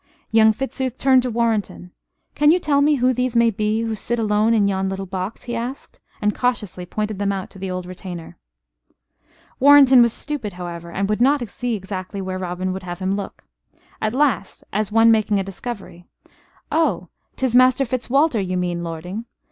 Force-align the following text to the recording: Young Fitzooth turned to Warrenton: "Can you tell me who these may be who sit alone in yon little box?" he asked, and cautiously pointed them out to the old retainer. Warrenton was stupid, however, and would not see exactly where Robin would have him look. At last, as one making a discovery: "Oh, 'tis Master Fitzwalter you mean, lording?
Young 0.31 0.51
Fitzooth 0.51 0.97
turned 0.97 1.21
to 1.21 1.29
Warrenton: 1.29 1.91
"Can 2.33 2.49
you 2.51 2.57
tell 2.57 2.81
me 2.81 2.95
who 2.95 3.13
these 3.13 3.35
may 3.35 3.51
be 3.51 3.81
who 3.83 3.93
sit 3.93 4.17
alone 4.17 4.51
in 4.55 4.67
yon 4.67 4.89
little 4.89 5.05
box?" 5.05 5.43
he 5.43 5.55
asked, 5.55 5.99
and 6.23 6.33
cautiously 6.33 6.87
pointed 6.87 7.19
them 7.19 7.31
out 7.31 7.51
to 7.51 7.59
the 7.59 7.69
old 7.69 7.85
retainer. 7.85 8.35
Warrenton 9.59 10.01
was 10.01 10.11
stupid, 10.11 10.53
however, 10.53 10.91
and 10.91 11.07
would 11.07 11.21
not 11.21 11.47
see 11.47 11.75
exactly 11.75 12.19
where 12.19 12.39
Robin 12.39 12.73
would 12.73 12.81
have 12.81 12.97
him 12.97 13.15
look. 13.15 13.43
At 14.01 14.15
last, 14.15 14.63
as 14.73 14.91
one 14.91 15.11
making 15.11 15.37
a 15.37 15.43
discovery: 15.43 16.07
"Oh, 16.71 17.09
'tis 17.35 17.55
Master 17.55 17.85
Fitzwalter 17.85 18.41
you 18.41 18.57
mean, 18.57 18.83
lording? 18.83 19.25